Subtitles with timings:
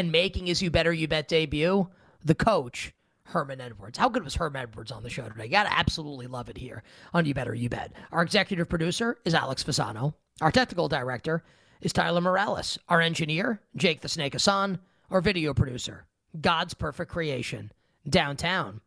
[0.00, 1.86] and making his You Better You Bet debut,
[2.24, 3.98] the coach, Herman Edwards.
[3.98, 5.44] How good was Herman Edwards on the show today?
[5.44, 7.92] You gotta absolutely love it here on You Better You Bet.
[8.10, 10.14] Our executive producer is Alex Fasano.
[10.40, 11.44] Our technical director
[11.82, 12.78] is Tyler Morales.
[12.88, 14.78] Our engineer, Jake the Snake Hassan.
[15.10, 16.06] Our video producer,
[16.40, 17.70] God's Perfect Creation,
[18.08, 18.80] downtown,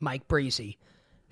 [0.00, 0.76] Mike Breezy.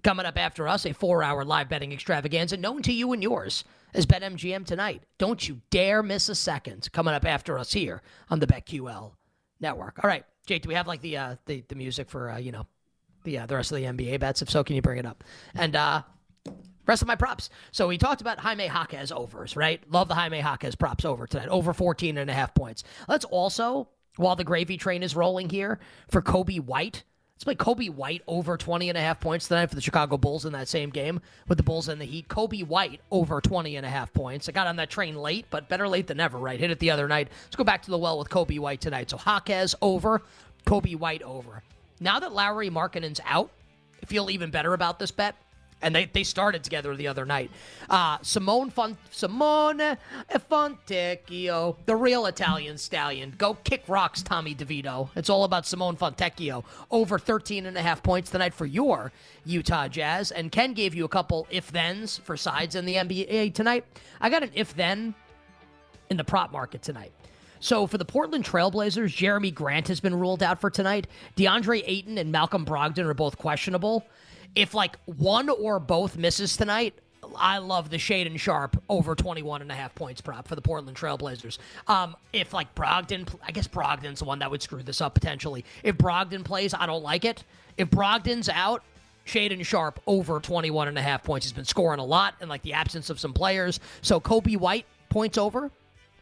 [0.02, 3.64] Coming up after us, a four hour live betting extravaganza known to you and yours
[3.92, 5.02] as BetMGM tonight.
[5.18, 6.90] Don't you dare miss a second.
[6.92, 9.12] Coming up after us here on the BetQL
[9.60, 10.02] network.
[10.02, 12.52] All right, Jake, do we have like the uh, the, the music for, uh, you
[12.52, 12.66] know,
[13.24, 14.42] the, uh, the rest of the NBA bets?
[14.42, 15.24] If so, can you bring it up?
[15.54, 16.02] And, uh,
[16.86, 17.50] Rest of my props.
[17.70, 19.80] So we talked about Jaime Jaquez overs, right?
[19.92, 22.82] Love the Jaime Jaquez props over tonight, over 14 and a half points.
[23.06, 25.78] Let's also, while the gravy train is rolling here,
[26.08, 27.04] for Coby White,
[27.40, 30.44] let's play Coby White over 20 and a half points tonight for the Chicago Bulls
[30.44, 32.28] in that same game with the Bulls and the Heat.
[32.28, 34.46] Coby White over 20 and a half points.
[34.46, 36.60] I got on that train late, but better late than never, right?
[36.60, 37.28] Hit it the other night.
[37.44, 39.08] Let's go back to the well with Coby White tonight.
[39.08, 40.20] So Jaquez over,
[40.66, 41.62] Coby White over.
[41.98, 43.50] Now that Lauri Markkanen's out,
[44.02, 45.34] I feel even better about this bet
[45.82, 47.50] and they, they started together the other night.
[47.88, 49.96] Uh, Simone Fon- Simone
[50.50, 53.34] Fontecchio, the real Italian stallion.
[53.38, 55.08] Go kick rocks, Tommy DeVito.
[55.16, 56.64] It's all about Simone Fontecchio.
[56.90, 59.12] Over 13 and a half points tonight for your
[59.44, 60.30] Utah Jazz.
[60.30, 63.84] And Ken gave you a couple if-thens for sides in the NBA tonight.
[64.20, 65.14] I got an if-then
[66.10, 67.12] in the prop market tonight.
[67.60, 71.06] So for the Portland Trailblazers, Jerami Grant has been ruled out for tonight.
[71.36, 74.06] DeAndre Ayton and Malcolm Brogdon are both questionable.
[74.54, 76.94] If like one or both misses tonight,
[77.36, 80.96] I love the Shaedon Sharpe over 21 and a half points prop for the Portland
[80.96, 81.58] Trailblazers.
[81.86, 85.64] Um, if like Brogdon, I guess Brogdon's the one that would screw this up potentially.
[85.82, 87.44] If Brogdon plays, I don't like it.
[87.76, 88.82] If Brogdon's out,
[89.26, 91.46] Shaedon Sharpe over 21 and a half points.
[91.46, 93.78] He's been scoring a lot in like the absence of some players.
[94.02, 95.70] So Coby White points over,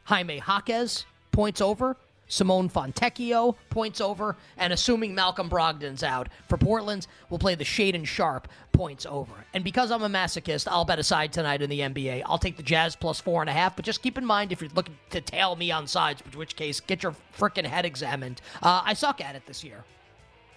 [0.05, 1.97] Jaime Jaquez points over,
[2.29, 8.07] Simone Fontecchio points over, and assuming Malcolm Brogdon's out for Portland, we'll play the Shaedon
[8.07, 9.33] Sharpe points over.
[9.55, 12.23] And because I'm a masochist, I'll bet a side tonight in the NBA.
[12.27, 14.61] I'll take the Jazz plus four and a half, but just keep in mind if
[14.61, 18.41] you're looking to tail me on sides, in which case, get your freaking head examined.
[18.63, 19.85] Uh, I suck at it this year.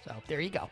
[0.05, 0.69] So there you go.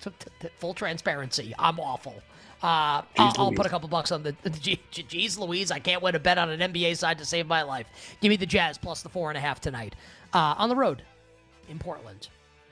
[0.00, 1.54] So t- t- full transparency.
[1.58, 2.14] I'm awful.
[2.60, 5.70] Uh, I'll, I'll, put a couple bucks on the, the Jeez Louise.
[5.70, 7.86] I can't win a bet on an NBA side to save my life.
[8.20, 9.94] Give me the Jazz plus the four and a half tonight
[10.32, 11.02] uh, on the road
[11.68, 12.28] in Portland.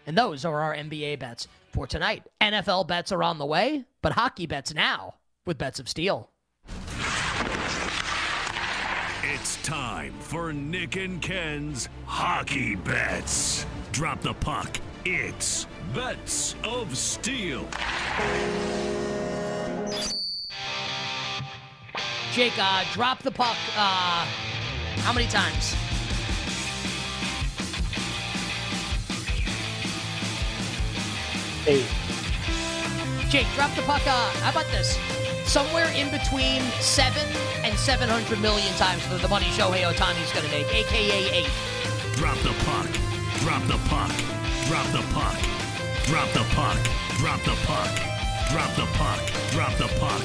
[0.06, 2.22] And those are our NBA bets for tonight.
[2.40, 6.30] NFL bets are on the way, but hockey bets now with Bets of Steel.
[9.22, 13.66] It's time for Nick and Ken's hockey bets.
[13.92, 14.78] Drop the puck.
[15.04, 17.66] It's Bets of Steel.
[22.32, 23.56] Jake, uh, drop the puck.
[23.76, 24.26] Uh,
[25.02, 25.74] how many times?
[31.68, 31.86] Eight.
[33.28, 34.02] Jake, drop the puck.
[34.06, 34.96] Uh, how about this?
[35.50, 37.26] Somewhere in between seven
[37.64, 41.50] and 700 million times for the money Shohei Ohtani's going to make, aka eight.
[42.14, 42.86] Drop the puck.
[43.42, 44.14] Drop the puck.
[44.70, 45.36] Drop the puck.
[46.06, 46.78] Drop the puck.
[47.18, 47.90] Drop the puck.
[48.52, 49.18] Drop the puck.
[49.50, 50.22] Drop the puck.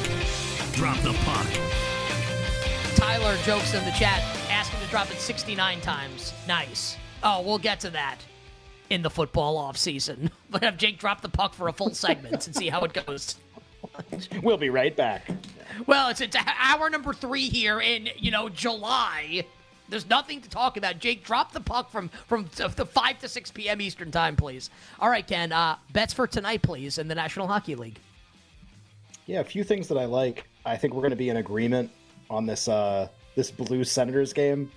[0.74, 1.48] Drop the puck.
[2.96, 6.34] Tyler jokes in the chat, asking to drop it 69 times.
[6.48, 6.98] Nice.
[7.24, 8.20] Oh, we'll get to that
[8.92, 10.30] in the football off season.
[10.50, 13.38] But have Jake drop the puck for a full segment and see how it goes.
[14.44, 15.28] We'll be right back.
[15.88, 19.46] Well, it's, it's hour number three here in you know July.
[19.90, 21.00] There's nothing to talk about.
[21.00, 23.82] Jake, drop the puck from from the five to six p.m.
[23.82, 24.70] Eastern time, please.
[25.00, 25.52] All right, Ken.
[25.52, 28.00] Uh, bets for tonight, please, in the National Hockey League.
[29.26, 30.48] Yeah, a few things that I like.
[30.66, 31.92] I think we're going to be in agreement
[32.30, 34.72] on this uh, this Blue Senators game.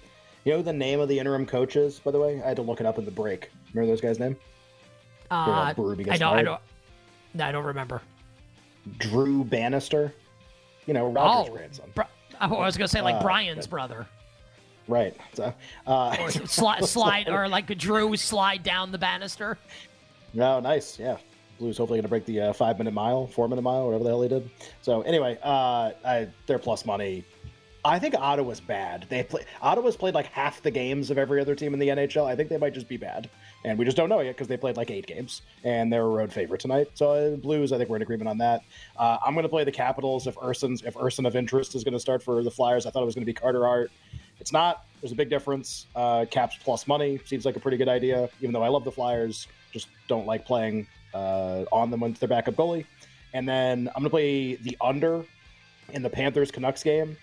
[0.45, 2.43] You know the name of the interim coaches, by the way.
[2.43, 3.51] I had to look it up in the break.
[3.75, 4.37] Remember those guys' name?
[5.31, 5.75] Uh, I
[6.17, 6.23] don't.
[6.23, 6.61] I don't.
[7.39, 8.01] I don't remember.
[8.99, 10.15] Drew Bannister.
[10.87, 11.93] You know, Roger's oh, grandson.
[11.97, 14.07] Oh, I was gonna say like uh, Brian's brother.
[14.87, 15.17] Right.
[15.33, 15.53] So,
[15.87, 19.59] uh, or slide, slide, or like Drew slide down the banister.
[20.33, 20.99] No, oh, nice.
[20.99, 21.17] Yeah.
[21.59, 24.11] Blues hopefully going to break the uh, five minute mile, four minute mile, whatever the
[24.11, 24.51] hell he did.
[24.83, 27.25] So anyway, uh, I, they're plus money.
[27.85, 29.07] I think Ottawa's bad.
[29.09, 32.27] They play Ottawa's played like half the games of every other team in the NHL.
[32.27, 33.31] I think they might just be bad,
[33.65, 36.09] and we just don't know yet because they played like eight games and they're a
[36.09, 36.89] road favorite tonight.
[36.95, 38.63] So uh, Blues, I think we're in agreement on that.
[38.97, 41.95] Uh, I'm going to play the Capitals if Ersson's if Ersson of interest is going
[41.95, 42.87] to start for the Flyers.
[42.87, 43.91] I thought it was going to be Carter Hart.
[44.41, 44.87] It's not.
[45.01, 45.87] There's a big difference.
[45.95, 48.29] Uh, Caps plus money seems like a pretty good idea.
[48.41, 52.29] Even though I love the Flyers, just don't like playing uh, on them with their
[52.29, 52.85] backup goalie.
[53.33, 55.25] And then I'm going to play the under
[55.93, 57.17] in the Panthers Canucks game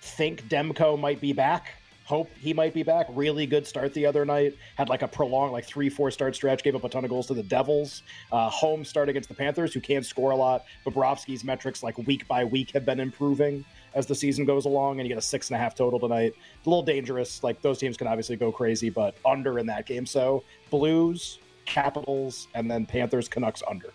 [0.00, 1.74] think Demko might be back.
[2.08, 3.06] Hope he might be back.
[3.10, 4.54] Really good start the other night.
[4.76, 6.62] Had like a prolonged, like three, four start stretch.
[6.62, 8.02] Gave up a ton of goals to the Devils.
[8.32, 10.64] Uh, home start against the Panthers, who can't score a lot.
[10.86, 13.62] Bobrovsky's metrics, like week by week, have been improving
[13.94, 14.98] as the season goes along.
[14.98, 16.32] And you get a six and a half total tonight.
[16.56, 17.44] It's a little dangerous.
[17.44, 20.06] Like those teams can obviously go crazy, but under in that game.
[20.06, 23.92] So Blues, Capitals, and then Panthers, Canucks under.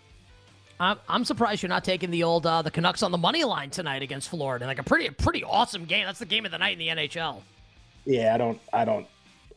[0.78, 3.70] I'm, I'm surprised you're not taking the old uh, the Canucks on the money line
[3.70, 4.66] tonight against Florida.
[4.66, 6.06] Like a pretty pretty awesome game.
[6.06, 7.42] That's the game of the night in the NHL.
[8.04, 8.60] Yeah, I don't.
[8.72, 9.06] I don't.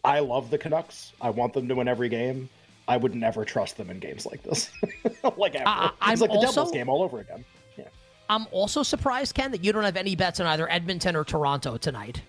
[0.04, 1.14] I love the Canucks.
[1.22, 2.50] I want them to win every game.
[2.88, 4.72] I would never trust them in games like this.
[5.38, 5.68] like ever.
[5.68, 7.44] I- it's like the also- Devils game all over again.
[7.78, 7.86] Yeah.
[8.30, 11.78] I'm also surprised, Ken, that you don't have any bets on either Edmonton or Toronto
[11.78, 12.22] tonight.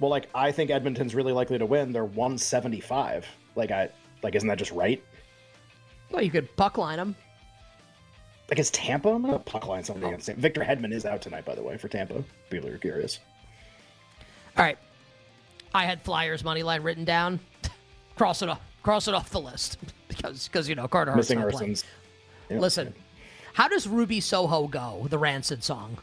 [0.00, 1.92] Well, like I think Edmonton's really likely to win.
[1.92, 3.26] They're 175.
[3.54, 3.90] Like I
[4.22, 5.02] like, isn't that just right?
[6.10, 7.14] Well, you could puck line them.
[8.48, 9.10] Like is Tampa?
[9.10, 10.08] I'm gonna puck line somebody oh.
[10.08, 10.40] against Tampa.
[10.40, 12.24] Victor Hedman is out tonight, by the way, for Tampa.
[12.48, 13.20] People are curious.
[14.56, 14.78] All right.
[15.74, 17.40] I had Flyers money line written down.
[18.16, 18.60] cross it off.
[18.82, 19.78] Cross it off the list
[20.08, 21.72] because because you know Carter Hart's Missing not playing.
[21.72, 21.84] Ursons.
[22.48, 22.60] Yep.
[22.60, 22.94] Listen,
[23.52, 25.06] how does Ruby Soho go?
[25.08, 25.98] The Rancid song.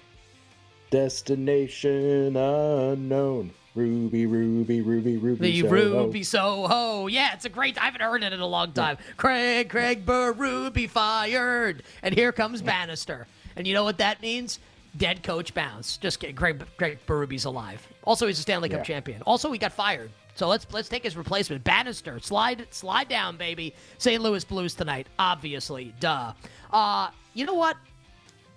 [0.90, 3.52] Destination unknown.
[3.75, 5.52] Ruby, Ruby, Ruby, Ruby.
[5.52, 6.06] The Soho.
[6.06, 7.08] Ruby Soho.
[7.08, 7.80] Yeah, it's a great.
[7.80, 8.98] I haven't heard it in a long time.
[9.18, 13.28] Craig, Craig Burr, Ruby fired, and here comes Bannister.
[13.56, 14.60] And you know what that means?
[14.97, 15.97] Dead coach bounce.
[15.97, 16.35] Just kidding.
[16.35, 17.88] Craig, Craig Berube Alive.
[18.03, 18.83] Also, he's a Stanley Cup Yeah.
[18.83, 19.21] champion.
[19.23, 20.09] Also, he got fired.
[20.35, 22.19] So let's let's take his replacement, Bannister.
[22.19, 23.73] Slide slide down, baby.
[23.97, 24.21] St.
[24.21, 25.94] Louis Blues tonight, obviously.
[25.99, 26.33] Duh.
[26.71, 27.75] Uh, you know what?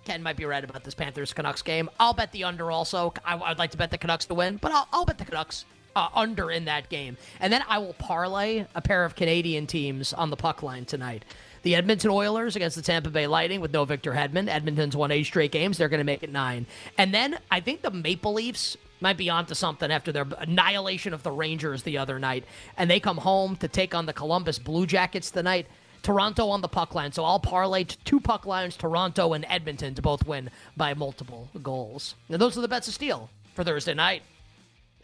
[0.05, 1.89] Ken might be right about this Panthers Canucks game.
[1.99, 3.13] I'll bet the under also.
[3.25, 5.65] I, would like to bet the Canucks to win, but I'll, I'll bet the Canucks
[5.95, 7.17] uh, under in that game.
[7.39, 11.23] And then I will parlay a pair of Canadian teams on the puck line tonight.
[11.63, 14.47] The Edmonton Oilers against the Tampa Bay Lightning with no Victor Hedman.
[14.47, 15.77] Edmonton's won eight straight games.
[15.77, 16.65] They're going to make it nine.
[16.97, 21.23] And then I think the Maple Leafs might be onto something after their annihilation of
[21.23, 22.45] the Rangers the other night.
[22.77, 25.67] And they come home to take on the Columbus Blue Jackets tonight.
[26.03, 27.11] Toronto on the puck line.
[27.11, 32.15] So I'll parlay two puck lines, Toronto and Edmonton, to both win by multiple goals.
[32.27, 34.23] Now, those are the bets of steel for Thursday night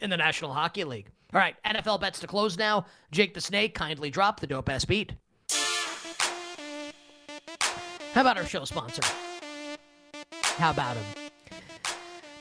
[0.01, 1.07] in the National Hockey League.
[1.33, 2.85] All right, NFL bets to close now.
[3.11, 5.13] Jake the Snake kindly dropped the dope ass beat.
[8.17, 9.03] How about our show sponsor?
[10.57, 11.05] How about him?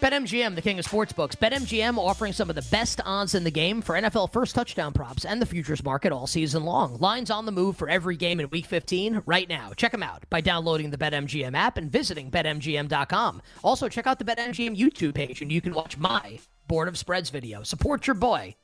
[0.00, 1.36] BetMGM, the king of sportsbooks.
[1.36, 5.26] BetMGM offering some of the best odds in the game for NFL first touchdown props
[5.26, 6.96] and the futures market all season long.
[6.98, 9.74] Lines on the move for every game in Week 15 right now.
[9.76, 13.42] Check them out by downloading the BetMGM app and visiting BetMGM.com.
[13.62, 16.38] Also, check out the BetMGM YouTube page and you can watch my
[16.68, 17.62] Board of Spreads video.
[17.62, 18.56] Support your boy.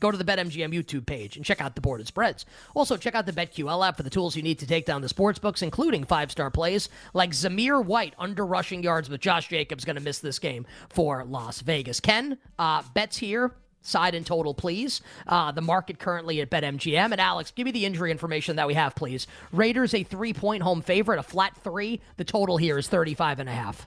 [0.00, 2.44] Go to the BetMGM YouTube page and check out the board of spreads.
[2.74, 5.08] Also, check out the BetQL app for the tools you need to take down the
[5.08, 9.84] sports books, including five star plays like Zamir White under rushing yards, but Josh Jacobs
[9.84, 12.00] going to miss this game for Las Vegas.
[12.00, 13.52] Ken, uh, bets here.
[13.82, 15.00] Side and total, please.
[15.28, 17.12] Uh, the market currently at BetMGM.
[17.12, 19.28] And Alex, give me the injury information that we have, please.
[19.52, 22.00] Raiders a three point home favorite, a flat three.
[22.16, 23.86] The total here is 35 and a half.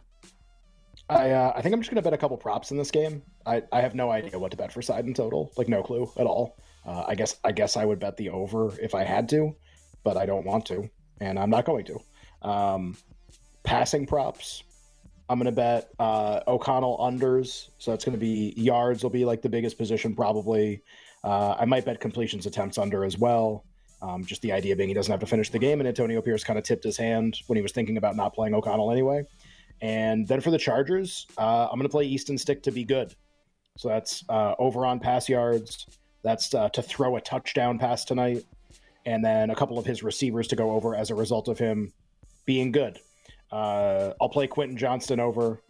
[1.09, 3.23] I uh, I think I'm just gonna bet a couple props in this game.
[3.45, 6.11] I, I have no idea what to bet for side and total, like no clue
[6.17, 6.57] at all.
[6.85, 9.55] Uh, I guess I guess I would bet the over if I had to,
[10.03, 10.89] but I don't want to,
[11.19, 11.99] and I'm not going to.
[12.47, 12.95] Um,
[13.63, 14.63] passing props,
[15.29, 19.49] I'm gonna bet uh, O'Connell unders, so it's gonna be yards will be like the
[19.49, 20.83] biggest position probably.
[21.23, 23.65] Uh, I might bet completions attempts under as well.
[24.01, 26.43] Um, just the idea being he doesn't have to finish the game, and Antonio Pierce
[26.43, 29.25] kind of tipped his hand when he was thinking about not playing O'Connell anyway.
[29.81, 33.15] And then for the Chargers, uh, I'm going to play Easton Stick to be good.
[33.77, 35.85] So that's uh, over on pass yards.
[36.21, 38.43] That's uh, to throw a touchdown pass tonight.
[39.05, 41.93] And then a couple of his receivers to go over as a result of him
[42.45, 42.99] being good.
[43.51, 45.61] Uh, I'll play Quentin Johnston over.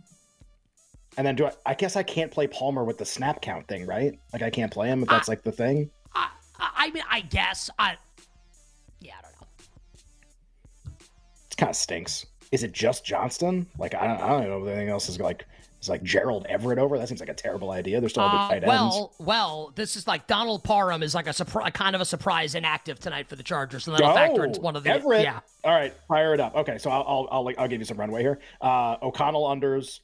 [1.18, 3.86] And then do I, I guess I can't play Palmer with the snap count thing,
[3.86, 4.18] right?
[4.34, 5.92] Like I can't play him if that's like the thing.
[6.16, 7.70] I, I I mean, I guess.
[7.78, 7.96] I,
[9.02, 9.48] yeah, I don't know.
[11.52, 12.26] It kind of stinks.
[12.52, 13.68] Is it just Johnston?
[13.78, 15.46] Like I don't, I don't know if anything else is like
[15.82, 16.98] is like Gerald Everett over.
[16.98, 18.00] That seems like a terrible idea.
[18.02, 18.68] They're still Uh, tight ends.
[18.68, 22.56] well, well, this is like Donald Parham is like a surprise, kind of a surprise
[22.56, 25.22] inactive tonight for the Chargers, and that'll factor into one of the Oh, Everett.
[25.24, 25.40] yeah.
[25.64, 26.56] All right, fire it up.
[26.56, 28.40] Okay, so I'll I'll I'll, I'll give you some runway here.
[28.60, 30.00] Uh, O'Connell unders.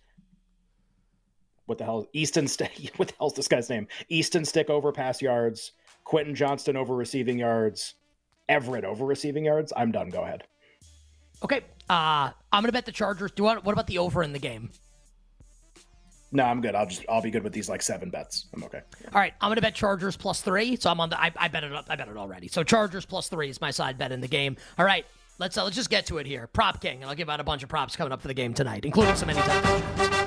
[1.66, 2.08] What the hell?
[2.14, 2.92] Easton Stick.
[2.98, 3.88] What the hell's this guy's name?
[4.10, 5.72] Easton Stick over pass yards.
[6.04, 7.96] Quentin Johnston over receiving yards.
[8.48, 9.74] Everett over receiving yards.
[9.76, 10.10] I'm done.
[10.12, 10.44] Go ahead.
[11.44, 13.32] Okay, uh, I'm gonna bet the Chargers.
[13.32, 13.44] Do?
[13.44, 14.70] What about the over in the game?
[16.32, 16.76] No, I'm good.
[16.76, 18.48] I'll just I'll be good with these like seven bets.
[18.54, 18.82] I'm okay.
[19.14, 20.76] All right, I'm gonna bet Chargers plus three.
[20.76, 21.20] So I'm on the.
[21.22, 21.72] I, I bet it.
[21.74, 22.48] up- I bet it already.
[22.48, 24.58] So Chargers plus three is my side bet in the game.
[24.78, 25.06] All right,
[25.38, 26.48] let's uh, let's just get to it here.
[26.48, 28.54] Prop King, and I'll give out a bunch of props coming up for the game
[28.54, 30.25] tonight, including some anytime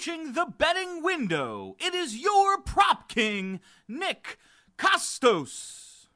[0.00, 1.76] approaching the betting window.
[1.78, 4.38] It is your prop king, Nick
[4.78, 6.06] Kostos.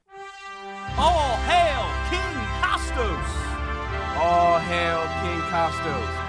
[0.96, 4.16] All hail King Kostos!
[4.16, 6.24] All hail King Kostos.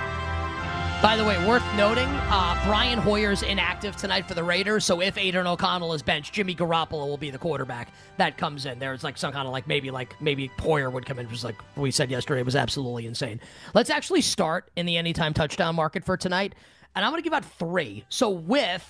[1.01, 4.85] By the way, worth noting, uh, Brian Hoyer's inactive tonight for the Raiders.
[4.85, 8.79] So if Aidan O'Connell is benched, Jimmy Garoppolo will be the quarterback that comes in.
[8.79, 11.57] There's like some kind of like maybe like maybe Hoyer would come in, just like
[11.75, 13.39] we said yesterday, it was absolutely insane.
[13.73, 16.55] Let's actually start in the anytime touchdown market for tonight,
[16.95, 18.05] and I'm going to give out three.
[18.09, 18.83] So with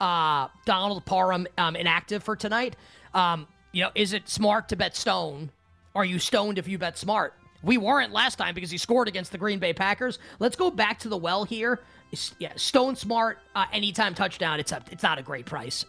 [0.00, 2.76] uh, Donald Parham um, inactive for tonight,
[3.14, 5.50] um, you know, is it smart to bet Stone?
[5.94, 7.34] Are you stoned if you bet smart?
[7.62, 10.18] We weren't last time because he scored against the Green Bay Packers.
[10.40, 11.80] Let's go back to the well here.
[12.38, 14.58] Yeah, Stone Smart uh, anytime touchdown.
[14.60, 15.84] It's a, it's not a great price.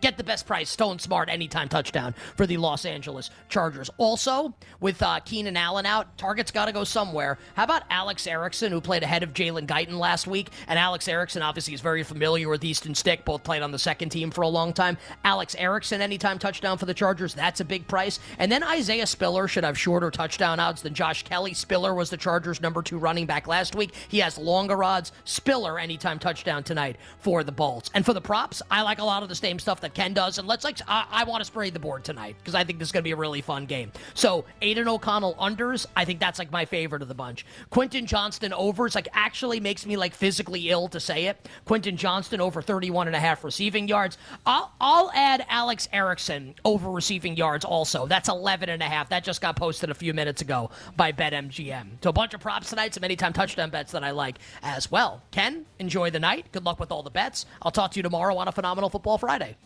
[0.00, 3.90] Get the best price, Stone Smart, anytime touchdown for the Los Angeles Chargers.
[3.98, 7.36] Also, with uh, Keenan Allen out, target's got to go somewhere.
[7.54, 10.50] How about Alex Erickson, who played ahead of Jalen Guyton last week?
[10.68, 14.10] And Alex Erickson obviously is very familiar with Easton Stick, both played on the second
[14.10, 14.98] team for a long time.
[15.24, 18.20] Alex Erickson, anytime touchdown for the Chargers, that's a big price.
[18.38, 21.54] And then Isaiah Spiller should have shorter touchdown odds than Josh Kelley.
[21.54, 23.94] Spiller was the Chargers' number two running back last week.
[24.08, 25.10] He has longer odds.
[25.24, 27.90] Spiller, anytime touchdown tonight for the Bolts.
[27.94, 30.12] And for the props, I like a lot of the same stuff stuff that Ken
[30.12, 32.78] does, and let's like I, I want to spray the board tonight because I think
[32.78, 33.90] this is going to be a really fun game.
[34.12, 37.46] So Aidan O'Connell unders, I think that's like my favorite of the bunch.
[37.70, 41.48] Quentin Johnston overs like actually makes me like physically ill to say it.
[41.64, 44.18] Quentin Johnston over 31 and a half receiving yards.
[44.44, 48.06] I'll I'll add Alex Erickson over receiving yards also.
[48.06, 49.08] That's 11 and a half.
[49.08, 52.02] That just got posted a few minutes ago by BetMGM.
[52.02, 55.22] So a bunch of props tonight, some anytime touchdown bets that I like as well.
[55.30, 56.52] Ken, enjoy the night.
[56.52, 57.46] Good luck with all the bets.
[57.62, 59.56] I'll talk to you tomorrow on a phenomenal football Friday.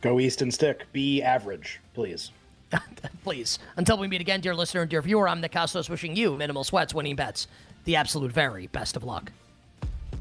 [0.00, 0.86] Go Easton Stick.
[0.92, 2.30] Be average, please.
[3.24, 3.58] please.
[3.76, 6.64] Until we meet again, dear listener and dear viewer, I'm Nick Kostos wishing you minimal
[6.64, 7.48] sweats, winning bets,
[7.84, 9.32] the absolute very best of luck.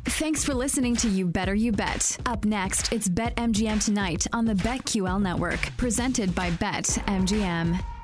[0.05, 2.17] Thanks for listening to You Better You Bet.
[2.25, 7.96] Up next, it's Bet MGM tonight on the BetQL network, presented by Bet MGM.